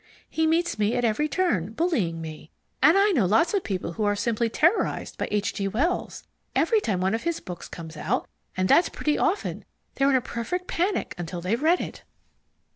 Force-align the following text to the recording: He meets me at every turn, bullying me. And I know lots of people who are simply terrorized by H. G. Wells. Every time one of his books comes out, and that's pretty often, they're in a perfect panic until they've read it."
He 0.27 0.47
meets 0.47 0.79
me 0.79 0.95
at 0.95 1.05
every 1.05 1.29
turn, 1.29 1.73
bullying 1.73 2.21
me. 2.21 2.49
And 2.81 2.97
I 2.97 3.11
know 3.11 3.27
lots 3.27 3.53
of 3.53 3.63
people 3.63 3.91
who 3.93 4.03
are 4.03 4.15
simply 4.15 4.49
terrorized 4.49 5.15
by 5.19 5.27
H. 5.29 5.53
G. 5.53 5.67
Wells. 5.67 6.23
Every 6.55 6.81
time 6.81 7.01
one 7.01 7.13
of 7.13 7.21
his 7.21 7.39
books 7.39 7.67
comes 7.69 7.95
out, 7.95 8.27
and 8.57 8.67
that's 8.67 8.89
pretty 8.89 9.19
often, 9.19 9.63
they're 9.93 10.09
in 10.09 10.15
a 10.15 10.19
perfect 10.19 10.65
panic 10.67 11.13
until 11.19 11.39
they've 11.39 11.61
read 11.61 11.79
it." 11.81 12.01